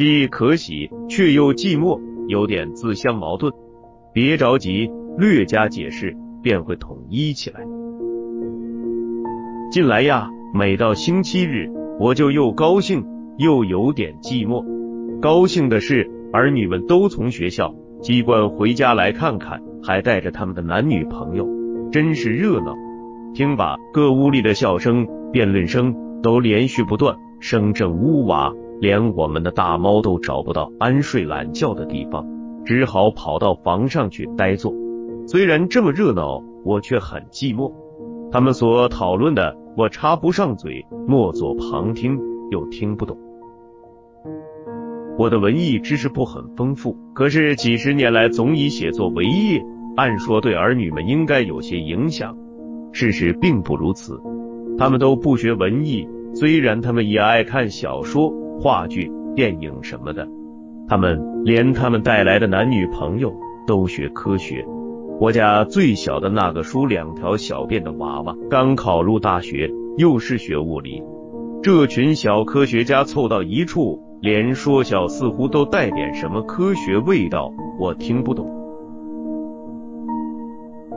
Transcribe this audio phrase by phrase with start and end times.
[0.00, 3.52] 既可喜却又寂寞，有点自相矛盾。
[4.14, 7.60] 别着急，略加解释便会统一起来。
[9.70, 13.04] 近来呀，每到星期日，我就又高兴
[13.36, 14.64] 又有点寂寞。
[15.20, 21.46] 高兴的是，儿女们都从学校机关回家来看看，还带着他们的男女朋友，
[21.92, 22.74] 真是热闹。
[23.34, 32.26] 听吧，各屋里的笑声、辩论声都连续不断，声震屋瓦，连我们的大猫都找不到安睡懒觉的地方，
[32.64, 34.72] 只好跑到房上去呆坐。
[35.26, 37.72] 虽然这么热闹，我却很寂寞。
[38.32, 42.18] 他们所讨论的，我插不上嘴，莫作旁听，
[42.50, 43.18] 又听不懂。
[45.18, 49.62] 我的文艺知识不很丰富，可是几十年来总以写作为业，
[49.96, 52.34] 按说对儿女们应该有些影响。
[52.92, 54.18] 事实并不如此，
[54.78, 60.28] 他们都不学文艺，虽然他们也爱看小说、话剧、电影什么的。
[60.86, 63.32] 他们连他们带来的男女朋友
[63.66, 64.66] 都学科学。
[65.18, 71.02] 我家最小的那个梳两条小辫的娃娃，刚考入大学，又是学物理。
[71.62, 78.46] 这群小科学家凑到一处，连说笑似乎都带点什么科学味道，我听不懂。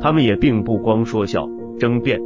[0.00, 1.46] 他们也并不光说笑、
[1.78, 2.20] 争辩，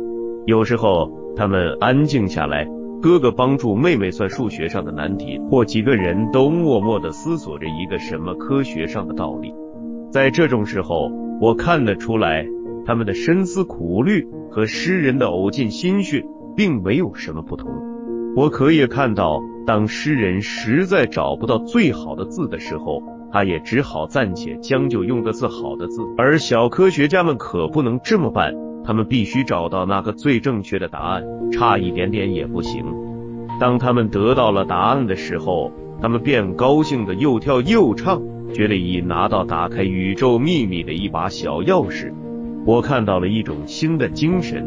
[0.47, 2.69] 有时候他们安静下来，
[3.05, 9.53] 哥哥帮助妹妹算数学上的难题，或几个人都默默的思索着一个什么科学上的道理。
[10.11, 11.11] 在这种时候。
[11.41, 12.47] 我看得出来，
[12.87, 16.25] 他们的深思苦虑和诗人的呕尽心血
[16.57, 17.69] 并没有什么不同。
[18.37, 26.03] 我可以看到，当诗人实在找不到最好的字的时候，他也只好暂且将就用个字好的字。
[26.17, 28.55] 而小科学家们可不能这么办，
[28.85, 32.85] 他们必须找到那个最正确的答案，差一点点也不行。
[33.61, 38.23] 当他们得到了答案的时候，他们便高兴的又跳又唱。
[38.53, 42.13] 觉得已拿到打开宇宙秘密的一把小钥匙，
[42.65, 44.65] 我看到了一种新的精神，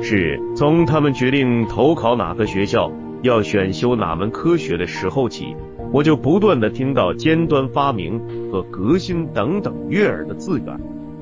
[0.00, 2.92] 是从他们决定投考哪个学校，
[3.22, 5.56] 要选修哪门科学的时候起，
[5.90, 8.20] 我就不断的听到尖端发明
[8.52, 10.78] 和革新等等悦耳的字眼，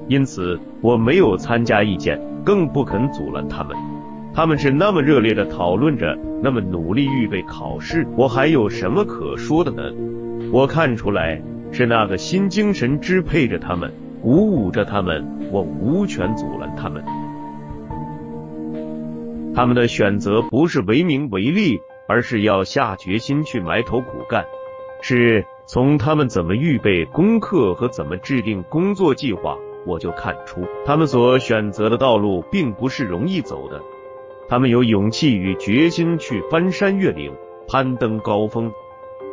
[0.09, 3.77] 因此我没有参加意见，更不肯阻拦他们。
[4.35, 9.83] 他们是那么热烈的讨论着，那么努力预备考试，我还有什么可说的呢？
[10.53, 11.43] 我看出来。
[11.75, 17.03] 是那个新精神支配着他们，鼓舞着他们，我无权阻拦他们。
[19.55, 24.45] 他们的选择不是为名为利，而是要下决心去埋头苦干。
[25.01, 33.81] 是从他们怎么预备功课和怎么制定工作计划，我就看出他们所选择的道路并不是容易走的。
[34.49, 37.33] 他们有勇气与决心去翻山越岭，
[37.67, 38.71] 攀登高峰。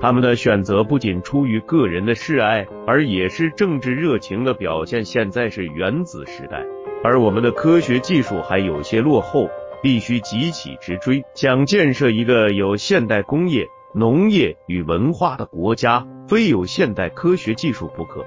[0.02, 5.04] 他们的选择不仅出于个人的示爱，而也是政治热情的表现。
[5.04, 6.66] 现在是原子时代，
[7.04, 9.50] 而我们的科学技术还有些落后，
[9.84, 11.22] 必须急起直追。
[11.34, 18.24] 想建设一个有现代工业、农业与文化的国家，非有现代科学技术不可。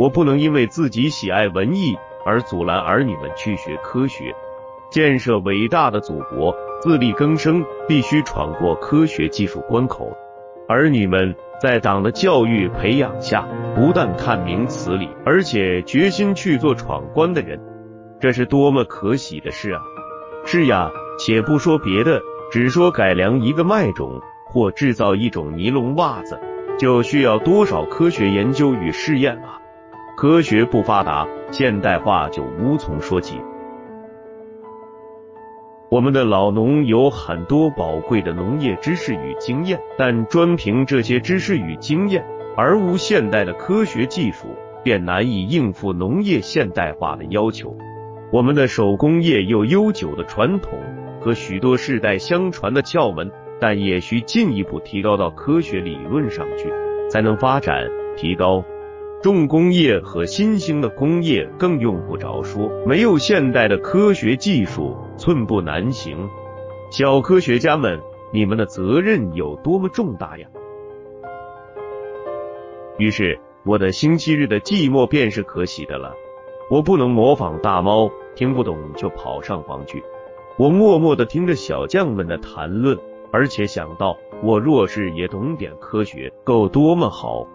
[0.00, 1.94] 我不能因为自己喜爱文艺
[2.24, 4.34] 而阻拦儿女们去学科学。
[4.90, 10.10] 建设伟大的祖国，自力更生，必须闯过科学技术关口。
[10.66, 17.60] 儿女们在党的教育培养下，不但看明词理，而且决心去做闯关的人，
[18.18, 19.82] 这是多么可喜的事啊！
[20.46, 26.40] 是呀，且不说别的，只说改良一个麦种或制造一种尼龙袜子，
[26.78, 29.59] 就需要多少科学研究与试验啊！
[30.20, 33.40] 科学不发达，现代化就无从说起。
[35.90, 42.22] 我们的老农有很多宝贵的农业知识与经验，但专凭这些知识与经验，
[42.54, 44.48] 而无现代的科学技术，
[44.84, 47.74] 便难以应付农业现代化的要求。
[48.30, 50.78] 我们的手工业有悠久的传统
[51.18, 56.70] 和许多世代相传的窍门，但也需进一步提高到科学理论上去，
[57.08, 58.62] 才能发展提高。
[59.22, 66.26] 重工业和新兴的工业更用不着说，没有现代的科学技术，寸步难行。
[66.90, 68.00] 小科学家们，
[68.32, 70.46] 你们的责任有多么重大呀！
[72.96, 76.14] 于是，我的星期日的寂寞便是可喜的了。
[76.70, 80.02] 我不能模仿大猫，听不懂就跑上房去。
[80.56, 82.98] 我默默的听着小将们的谈论，
[83.30, 87.46] 而且想到，我若是也懂点科学，够多么好。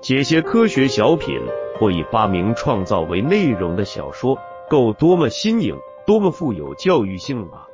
[0.00, 1.40] 写些科学小品
[1.78, 4.38] 或以发明创造为内容的小说，
[4.70, 7.66] 够多么新颖，多么富有教育性啊！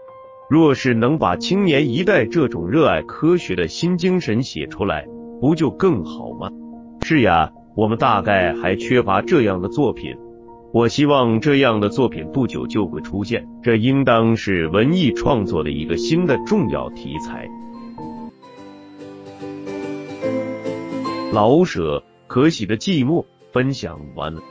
[0.49, 5.07] 若是能把青年一代这种热爱科学的新精神写出来，
[5.41, 6.51] 不就更好吗？
[7.03, 10.17] 是呀，我们大概还缺乏这样的作品。
[10.73, 17.49] 我希望这样的作品不久就会出现，这应当是文艺创作的一个新的重要题材。
[21.33, 24.43] 老舍可喜的寂寞分享完了。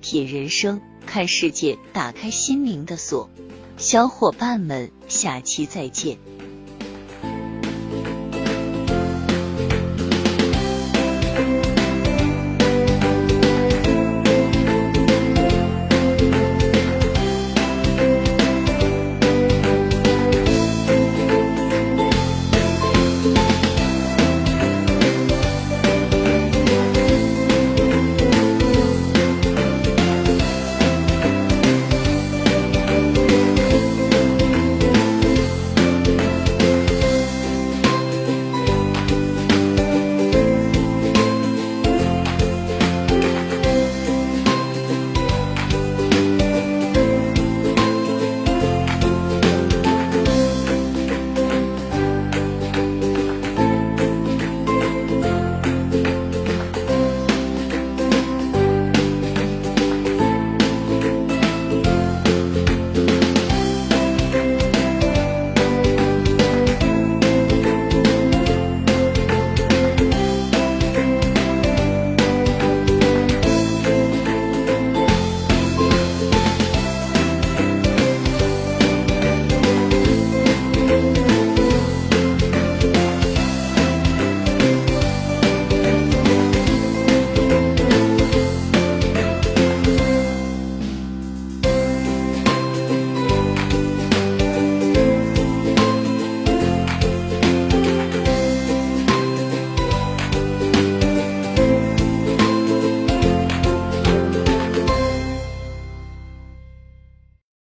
[0.00, 3.28] 品人生，看世界，打开心灵的锁。
[3.76, 6.16] 小伙伴们，下期再见。